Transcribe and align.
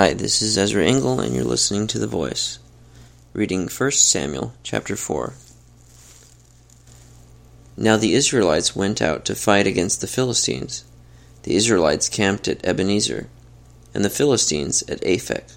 Hi, 0.00 0.14
this 0.14 0.40
is 0.40 0.56
Ezra 0.56 0.82
Engel, 0.86 1.20
and 1.20 1.34
you're 1.34 1.44
listening 1.44 1.86
to 1.88 1.98
The 1.98 2.06
Voice. 2.06 2.58
Reading 3.34 3.68
1 3.68 3.90
Samuel 3.90 4.54
chapter 4.62 4.96
4. 4.96 5.34
Now 7.76 7.98
the 7.98 8.14
Israelites 8.14 8.74
went 8.74 9.02
out 9.02 9.26
to 9.26 9.34
fight 9.34 9.66
against 9.66 10.00
the 10.00 10.06
Philistines. 10.06 10.86
The 11.42 11.54
Israelites 11.54 12.08
camped 12.08 12.48
at 12.48 12.64
Ebenezer, 12.64 13.28
and 13.92 14.02
the 14.02 14.08
Philistines 14.08 14.82
at 14.84 15.02
Aphek. 15.02 15.52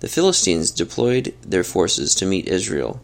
The 0.00 0.08
Philistines 0.08 0.70
deployed 0.70 1.34
their 1.40 1.64
forces 1.64 2.14
to 2.16 2.26
meet 2.26 2.48
Israel, 2.48 3.00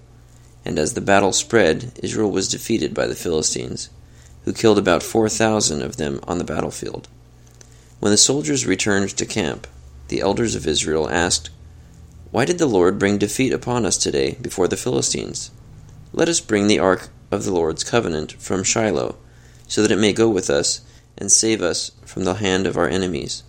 and 0.63 0.79
as 0.79 0.93
the 0.93 1.01
battle 1.01 1.33
spread, 1.33 1.99
Israel 2.03 2.31
was 2.31 2.51
defeated 2.51 2.93
by 2.93 3.07
the 3.07 3.15
Philistines, 3.15 3.89
who 4.45 4.53
killed 4.53 4.77
about 4.77 5.03
four 5.03 5.31
thousand 5.31 5.81
of 5.81 5.97
them 5.97 6.21
on 6.25 6.37
the 6.37 6.45
battlefield. 6.45 7.09
When 7.99 8.13
the 8.13 8.19
soldiers 8.19 8.67
returned 8.67 9.09
to 9.17 9.25
camp, 9.25 9.67
the 10.09 10.21
elders 10.21 10.55
of 10.55 10.67
Israel 10.67 11.09
asked, 11.09 11.51
Why 12.31 12.45
did 12.45 12.59
the 12.59 12.67
Lord 12.67 12.99
bring 12.99 13.19
defeat 13.19 13.53
upon 13.53 13.87
us 13.87 13.97
today 13.97 14.37
before 14.41 14.69
the 14.69 14.77
Philistines? 14.77 15.51
Let 16.13 16.29
us 16.29 16.41
bring 16.41 16.67
the 16.67 16.79
ark 16.79 17.09
of 17.31 17.45
the 17.45 17.53
Lord's 17.53 17.85
covenant 17.85 18.33
from 18.33 18.63
Shiloh, 18.63 19.17
so 19.67 19.83
that 19.83 19.91
it 19.91 19.99
may 19.99 20.13
go 20.13 20.29
with 20.29 20.51
us 20.51 20.81
and 21.17 21.31
save 21.31 21.63
us 21.63 21.91
from 22.05 22.25
the 22.25 22.35
hand 22.35 22.67
of 22.67 22.77
our 22.77 22.89
enemies. 22.89 23.43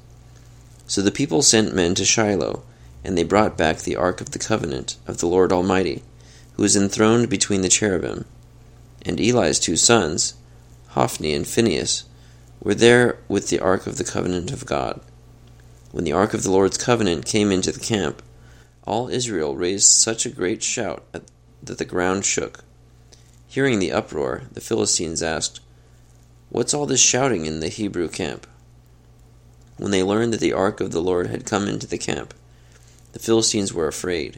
So 0.88 1.02
the 1.02 1.12
people 1.12 1.42
sent 1.42 1.76
men 1.76 1.96
to 1.96 2.06
Shiloh, 2.06 2.64
and 3.04 3.18
they 3.18 3.24
brought 3.24 3.58
back 3.58 3.80
the 3.80 3.96
ark 3.96 4.22
of 4.22 4.32
the 4.32 4.40
covenant 4.40 4.98
of 5.08 5.20
the 5.20 5.28
Lord 5.28 5.52
Almighty, 5.52 6.04
who 6.54 6.64
is 6.64 6.76
enthroned 6.76 7.30
between 7.30 7.62
the 7.62 7.70
cherubim. 7.70 8.26
And 9.04 9.20
Eli's 9.20 9.60
two 9.60 9.76
sons, 9.76 10.36
Hophni 10.90 11.34
and 11.34 11.48
Phinehas, 11.48 12.06
were 12.62 12.76
there 12.76 13.20
with 13.28 13.50
the 13.50 13.60
ark 13.60 13.86
of 13.86 13.98
the 13.98 14.04
covenant 14.04 14.52
of 14.52 14.66
God. 14.66 15.02
When 15.96 16.04
the 16.04 16.12
ark 16.12 16.34
of 16.34 16.44
the 16.44 16.52
Lord's 16.52 16.78
covenant 16.78 17.26
came 17.26 17.54
into 17.54 17.72
the 17.72 17.80
camp, 17.80 18.22
all 18.86 19.08
Israel 19.08 19.56
raised 19.56 19.88
such 19.88 20.26
a 20.26 20.30
great 20.30 20.62
shout 20.62 21.06
that 21.14 21.78
the 21.78 21.86
ground 21.86 22.26
shook. 22.26 22.66
Hearing 23.48 23.80
the 23.80 23.94
uproar, 23.94 24.42
the 24.52 24.60
Philistines 24.60 25.24
asked, 25.24 25.62
What's 26.50 26.74
all 26.74 26.86
this 26.86 27.00
shouting 27.00 27.46
in 27.46 27.62
the 27.62 27.70
Hebrew 27.70 28.10
camp? 28.10 28.46
When 29.78 29.92
they 29.92 30.04
learned 30.04 30.34
that 30.34 30.42
the 30.42 30.52
ark 30.52 30.82
of 30.82 30.92
the 30.92 31.02
Lord 31.02 31.28
had 31.28 31.46
come 31.46 31.66
into 31.66 31.88
the 31.88 31.98
camp, 31.98 32.34
the 33.14 33.20
Philistines 33.20 33.74
were 33.74 33.88
afraid. 33.88 34.38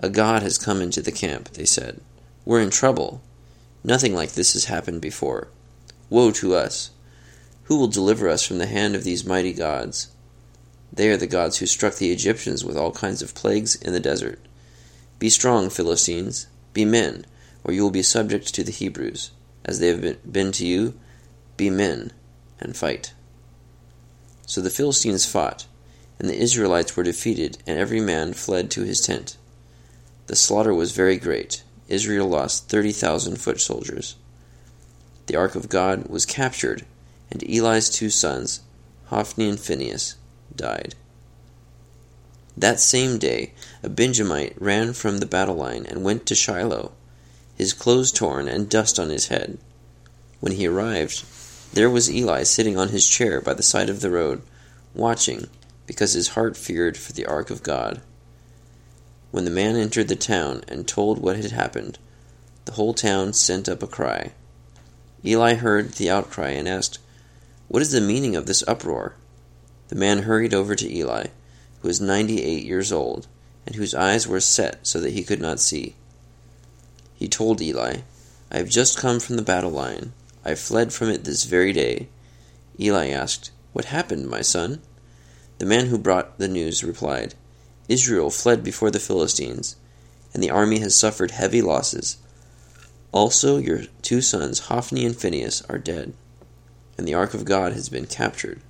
A 0.00 0.10
god 0.10 0.42
has 0.42 0.58
come 0.58 0.82
into 0.82 1.00
the 1.00 1.12
camp, 1.12 1.50
they 1.50 1.64
said. 1.64 2.00
We're 2.44 2.60
in 2.60 2.70
trouble. 2.70 3.22
Nothing 3.84 4.16
like 4.16 4.32
this 4.32 4.54
has 4.54 4.64
happened 4.64 5.00
before. 5.00 5.46
Woe 6.10 6.32
to 6.32 6.56
us! 6.56 6.90
Who 7.66 7.78
will 7.78 7.86
deliver 7.86 8.28
us 8.28 8.44
from 8.44 8.58
the 8.58 8.66
hand 8.66 8.96
of 8.96 9.04
these 9.04 9.24
mighty 9.24 9.52
gods? 9.52 10.08
They 10.92 11.08
are 11.08 11.16
the 11.16 11.26
gods 11.26 11.58
who 11.58 11.66
struck 11.66 11.94
the 11.94 12.12
Egyptians 12.12 12.64
with 12.64 12.76
all 12.76 12.92
kinds 12.92 13.22
of 13.22 13.34
plagues 13.34 13.74
in 13.76 13.92
the 13.92 14.00
desert. 14.00 14.38
Be 15.18 15.30
strong, 15.30 15.70
Philistines, 15.70 16.48
be 16.74 16.84
men, 16.84 17.24
or 17.64 17.72
you 17.72 17.82
will 17.82 17.90
be 17.90 18.02
subject 18.02 18.52
to 18.54 18.62
the 18.62 18.72
Hebrews. 18.72 19.30
As 19.64 19.78
they 19.78 19.88
have 19.88 20.32
been 20.32 20.52
to 20.52 20.66
you, 20.66 20.98
be 21.56 21.70
men, 21.70 22.12
and 22.60 22.76
fight. 22.76 23.14
So 24.46 24.60
the 24.60 24.70
Philistines 24.70 25.24
fought, 25.24 25.66
and 26.18 26.28
the 26.28 26.38
Israelites 26.38 26.96
were 26.96 27.04
defeated, 27.04 27.58
and 27.66 27.78
every 27.78 28.00
man 28.00 28.32
fled 28.32 28.70
to 28.72 28.82
his 28.82 29.00
tent. 29.00 29.36
The 30.26 30.36
slaughter 30.36 30.74
was 30.74 30.92
very 30.92 31.16
great. 31.16 31.62
Israel 31.88 32.28
lost 32.28 32.68
thirty 32.68 32.92
thousand 32.92 33.36
foot 33.36 33.60
soldiers. 33.60 34.16
The 35.26 35.36
ark 35.36 35.54
of 35.54 35.68
God 35.68 36.08
was 36.08 36.26
captured, 36.26 36.84
and 37.30 37.42
Eli's 37.48 37.88
two 37.88 38.10
sons, 38.10 38.60
Hophni 39.06 39.48
and 39.48 39.60
Phinehas, 39.60 40.16
died. 40.56 40.94
That 42.56 42.80
same 42.80 43.18
day, 43.18 43.54
a 43.82 43.88
Benjamite 43.88 44.60
ran 44.60 44.92
from 44.92 45.18
the 45.18 45.26
battle 45.26 45.56
line 45.56 45.86
and 45.86 46.04
went 46.04 46.26
to 46.26 46.34
Shiloh, 46.34 46.92
his 47.56 47.72
clothes 47.72 48.12
torn 48.12 48.48
and 48.48 48.68
dust 48.68 48.98
on 48.98 49.08
his 49.08 49.28
head. 49.28 49.58
When 50.40 50.52
he 50.52 50.66
arrived, 50.66 51.24
there 51.72 51.88
was 51.88 52.10
Eli 52.10 52.42
sitting 52.42 52.76
on 52.76 52.88
his 52.88 53.08
chair 53.08 53.40
by 53.40 53.54
the 53.54 53.62
side 53.62 53.88
of 53.88 54.00
the 54.00 54.10
road, 54.10 54.42
watching, 54.94 55.48
because 55.86 56.12
his 56.12 56.28
heart 56.28 56.56
feared 56.56 56.96
for 56.96 57.12
the 57.12 57.26
ark 57.26 57.50
of 57.50 57.62
God. 57.62 58.02
When 59.30 59.46
the 59.46 59.50
man 59.50 59.76
entered 59.76 60.08
the 60.08 60.16
town 60.16 60.62
and 60.68 60.86
told 60.86 61.18
what 61.18 61.36
had 61.36 61.52
happened, 61.52 61.98
the 62.66 62.72
whole 62.72 62.92
town 62.92 63.32
sent 63.32 63.68
up 63.68 63.82
a 63.82 63.86
cry. 63.86 64.32
Eli 65.24 65.54
heard 65.54 65.92
the 65.92 66.10
outcry 66.10 66.50
and 66.50 66.68
asked, 66.68 66.98
What 67.68 67.82
is 67.82 67.92
the 67.92 68.00
meaning 68.00 68.36
of 68.36 68.46
this 68.46 68.62
uproar? 68.68 69.14
The 69.92 69.98
man 69.98 70.20
hurried 70.20 70.54
over 70.54 70.74
to 70.74 70.90
Eli, 70.90 71.26
who 71.82 71.88
was 71.88 72.00
ninety 72.00 72.42
eight 72.42 72.64
years 72.64 72.92
old, 72.92 73.26
and 73.66 73.74
whose 73.74 73.94
eyes 73.94 74.26
were 74.26 74.40
set 74.40 74.86
so 74.86 74.98
that 74.98 75.12
he 75.12 75.22
could 75.22 75.38
not 75.38 75.60
see. 75.60 75.96
He 77.14 77.28
told 77.28 77.60
Eli, 77.60 77.96
I 78.50 78.56
have 78.56 78.70
just 78.70 78.96
come 78.96 79.20
from 79.20 79.36
the 79.36 79.42
battle 79.42 79.70
line. 79.70 80.14
I 80.46 80.54
fled 80.54 80.94
from 80.94 81.10
it 81.10 81.24
this 81.24 81.44
very 81.44 81.74
day. 81.74 82.08
Eli 82.80 83.08
asked, 83.08 83.50
What 83.74 83.84
happened, 83.84 84.30
my 84.30 84.40
son? 84.40 84.80
The 85.58 85.66
man 85.66 85.88
who 85.88 85.98
brought 85.98 86.38
the 86.38 86.48
news 86.48 86.82
replied, 86.82 87.34
Israel 87.86 88.30
fled 88.30 88.64
before 88.64 88.90
the 88.90 88.98
Philistines, 88.98 89.76
and 90.32 90.42
the 90.42 90.50
army 90.50 90.78
has 90.78 90.94
suffered 90.94 91.32
heavy 91.32 91.60
losses. 91.60 92.16
Also, 93.12 93.58
your 93.58 93.82
two 94.00 94.22
sons, 94.22 94.58
Hophni 94.70 95.04
and 95.04 95.14
Phinehas, 95.14 95.60
are 95.68 95.76
dead, 95.76 96.14
and 96.96 97.06
the 97.06 97.12
ark 97.12 97.34
of 97.34 97.44
God 97.44 97.74
has 97.74 97.90
been 97.90 98.06
captured. 98.06 98.62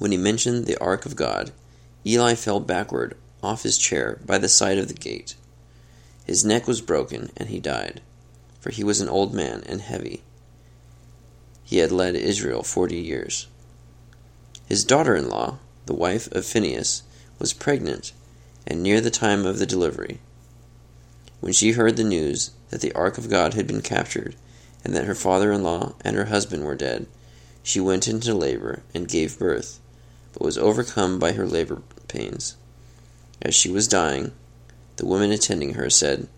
When 0.00 0.12
he 0.12 0.16
mentioned 0.16 0.64
the 0.64 0.78
ark 0.78 1.04
of 1.04 1.14
God, 1.14 1.52
Eli 2.06 2.34
fell 2.34 2.58
backward 2.58 3.18
off 3.42 3.64
his 3.64 3.76
chair 3.76 4.18
by 4.24 4.38
the 4.38 4.48
side 4.48 4.78
of 4.78 4.88
the 4.88 4.94
gate. 4.94 5.34
His 6.24 6.42
neck 6.42 6.66
was 6.66 6.80
broken, 6.80 7.30
and 7.36 7.50
he 7.50 7.60
died, 7.60 8.00
for 8.60 8.70
he 8.70 8.82
was 8.82 9.02
an 9.02 9.10
old 9.10 9.34
man 9.34 9.62
and 9.66 9.82
heavy. 9.82 10.22
He 11.64 11.78
had 11.78 11.92
led 11.92 12.14
Israel 12.14 12.62
forty 12.62 12.96
years. 12.96 13.46
His 14.64 14.84
daughter 14.84 15.14
in 15.14 15.28
law, 15.28 15.58
the 15.84 15.92
wife 15.92 16.32
of 16.32 16.46
Phinehas, 16.46 17.02
was 17.38 17.52
pregnant 17.52 18.12
and 18.66 18.82
near 18.82 19.02
the 19.02 19.10
time 19.10 19.44
of 19.44 19.58
the 19.58 19.66
delivery. 19.66 20.20
When 21.40 21.52
she 21.52 21.72
heard 21.72 21.98
the 21.98 22.04
news 22.04 22.52
that 22.70 22.80
the 22.80 22.94
ark 22.94 23.18
of 23.18 23.28
God 23.28 23.52
had 23.52 23.66
been 23.66 23.82
captured, 23.82 24.34
and 24.82 24.96
that 24.96 25.04
her 25.04 25.14
father 25.14 25.52
in 25.52 25.62
law 25.62 25.92
and 26.00 26.16
her 26.16 26.24
husband 26.24 26.64
were 26.64 26.74
dead, 26.74 27.06
she 27.62 27.80
went 27.80 28.08
into 28.08 28.32
labor 28.32 28.82
and 28.94 29.06
gave 29.06 29.38
birth 29.38 29.78
but 30.32 30.42
was 30.42 30.58
overcome 30.58 31.18
by 31.18 31.32
her 31.32 31.46
labor 31.46 31.82
pains. 32.08 32.56
As 33.42 33.54
she 33.54 33.70
was 33.70 33.88
dying, 33.88 34.32
the 34.96 35.06
women 35.06 35.32
attending 35.32 35.74
her 35.74 35.88
said, 35.88 36.28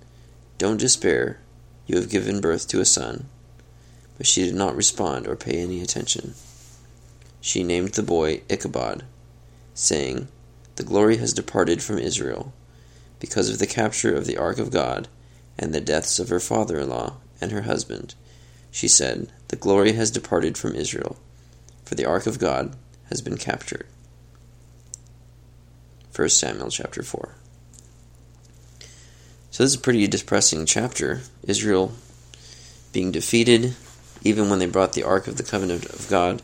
Don't 0.58 0.78
despair, 0.78 1.40
you 1.86 1.96
have 1.96 2.10
given 2.10 2.40
birth 2.40 2.68
to 2.68 2.80
a 2.80 2.84
son. 2.84 3.26
But 4.16 4.26
she 4.26 4.44
did 4.44 4.54
not 4.54 4.76
respond 4.76 5.26
or 5.26 5.34
pay 5.34 5.60
any 5.60 5.80
attention. 5.80 6.34
She 7.40 7.64
named 7.64 7.94
the 7.94 8.04
boy 8.04 8.42
Ichabod, 8.48 9.04
saying, 9.74 10.28
The 10.76 10.84
glory 10.84 11.16
has 11.16 11.32
departed 11.32 11.82
from 11.82 11.98
Israel, 11.98 12.52
because 13.18 13.50
of 13.50 13.58
the 13.58 13.66
capture 13.66 14.14
of 14.14 14.26
the 14.26 14.36
ark 14.36 14.58
of 14.58 14.70
God 14.70 15.08
and 15.58 15.74
the 15.74 15.80
deaths 15.80 16.18
of 16.18 16.28
her 16.28 16.40
father 16.40 16.78
in 16.78 16.88
law 16.88 17.16
and 17.40 17.50
her 17.50 17.62
husband. 17.62 18.14
She 18.70 18.88
said, 18.88 19.32
The 19.48 19.56
glory 19.56 19.92
has 19.92 20.10
departed 20.10 20.56
from 20.56 20.76
Israel, 20.76 21.16
for 21.84 21.96
the 21.96 22.06
ark 22.06 22.26
of 22.26 22.38
God 22.38 22.76
has 23.12 23.20
been 23.20 23.36
captured. 23.36 23.86
1 26.16 26.28
Samuel 26.30 26.70
chapter 26.70 27.02
4. 27.02 27.34
So, 29.50 29.62
this 29.62 29.72
is 29.72 29.74
a 29.74 29.80
pretty 29.80 30.06
depressing 30.06 30.64
chapter. 30.64 31.20
Israel 31.42 31.92
being 32.94 33.12
defeated, 33.12 33.74
even 34.22 34.48
when 34.48 34.60
they 34.60 34.66
brought 34.66 34.94
the 34.94 35.02
Ark 35.02 35.28
of 35.28 35.36
the 35.36 35.42
Covenant 35.42 35.84
of 35.84 36.08
God, 36.08 36.40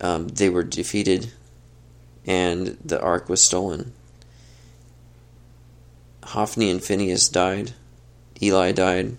um, 0.00 0.28
they 0.28 0.48
were 0.48 0.62
defeated 0.62 1.32
and 2.24 2.78
the 2.84 3.00
Ark 3.00 3.28
was 3.28 3.42
stolen. 3.42 3.92
Hophni 6.22 6.70
and 6.70 6.82
Phinehas 6.82 7.28
died, 7.28 7.72
Eli 8.40 8.70
died, 8.70 9.16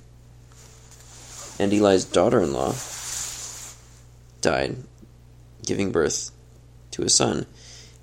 and 1.60 1.74
Eli's 1.74 2.06
daughter 2.06 2.40
in 2.40 2.54
law 2.54 2.76
died 4.40 4.78
giving 5.66 5.92
birth 5.92 6.32
to 6.92 7.04
a 7.04 7.10
son, 7.10 7.46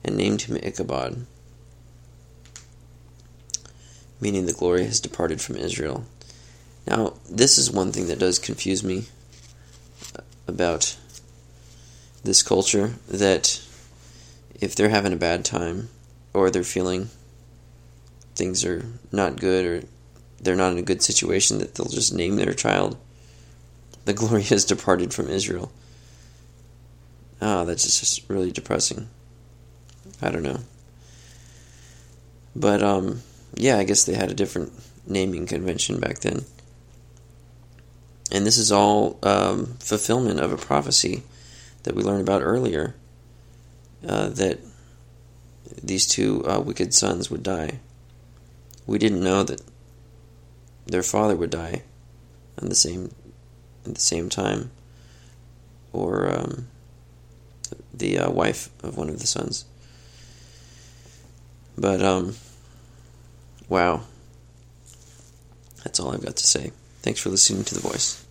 and 0.05 0.17
named 0.17 0.43
him 0.43 0.57
Ichabod, 0.57 1.27
meaning 4.21 4.47
the 4.47 4.53
glory 4.53 4.85
has 4.85 5.01
departed 5.01 5.41
from 5.41 5.57
Israel. 5.57 6.05
Now, 6.87 7.15
this 7.31 7.59
is 7.59 7.71
one 7.71 7.93
thing 7.93 8.07
that 8.07 8.19
does 8.19 8.39
confuse 8.39 8.83
me 8.83 9.07
about 10.47 10.97
this 12.25 12.43
culture 12.43 12.95
that 13.09 13.63
if 14.61 14.75
they're 14.75 14.89
having 14.89 15.13
a 15.13 15.17
bad 15.17 15.45
time 15.45 15.91
or 16.33 16.51
they're 16.51 16.65
feeling 16.65 17.11
things 18.35 18.65
are 18.65 18.85
not 19.13 19.41
good 19.41 19.67
or 19.67 19.87
they're 20.41 20.57
not 20.57 20.73
in 20.73 20.79
a 20.79 20.83
good 20.83 21.03
situation 21.03 21.59
that 21.59 21.75
they'll 21.75 21.87
just 21.87 22.15
name 22.15 22.37
their 22.37 22.55
child 22.55 22.97
the 24.09 24.15
glory 24.15 24.43
has 24.45 24.65
departed 24.65 25.13
from 25.13 25.29
Israel. 25.29 25.71
Ah, 27.41 27.65
that's 27.65 27.85
just 28.01 28.29
really 28.29 28.51
depressing. 28.51 29.09
I 30.21 30.31
don't 30.31 30.43
know. 30.43 30.61
But 32.57 32.83
um, 32.83 33.23
yeah, 33.55 33.79
I 33.79 33.85
guess 33.85 34.05
they 34.05 34.15
had 34.15 34.31
a 34.31 34.35
different 34.35 34.73
naming 35.07 35.47
convention 35.47 36.01
back 36.01 36.21
then. 36.21 36.45
And 38.31 38.45
this 38.45 38.59
is 38.59 38.73
all 38.73 39.19
um, 39.23 39.77
fulfillment 39.81 40.41
of 40.41 40.53
a 40.53 40.57
prophecy 40.57 41.23
that 41.85 41.95
we 41.95 42.03
learned 42.03 42.21
about 42.21 42.43
earlier 42.43 42.95
uh, 44.07 44.29
that 44.31 44.59
these 45.83 46.07
two 46.07 46.45
uh, 46.47 46.61
wicked 46.61 46.93
sons 46.93 47.31
would 47.31 47.43
die. 47.43 47.79
We 48.87 48.99
didn't 48.99 49.23
know 49.23 49.43
that 49.45 49.63
their 50.87 51.03
father 51.03 51.37
would 51.37 51.51
die 51.51 51.83
at 52.57 52.69
the 52.69 52.75
same 52.75 53.15
at 53.87 53.95
the 53.95 54.01
same 54.01 54.29
time, 54.29 54.71
or 55.93 56.31
um, 56.35 56.69
the 57.99 58.19
uh, 58.19 58.31
wife 58.31 58.71
of 58.83 58.97
one 58.97 59.09
of 59.09 59.21
the 59.21 59.27
sons. 59.27 59.65
But 61.77 62.03
um, 62.03 62.35
wow, 63.69 64.03
that's 65.85 66.01
all 66.01 66.13
I've 66.13 66.25
got 66.25 66.37
to 66.37 66.47
say. 66.47 66.73
Thanks 67.03 67.21
for 67.21 67.31
listening 67.31 67.65
to 67.65 67.75
the 67.75 67.81
voice. 67.81 68.25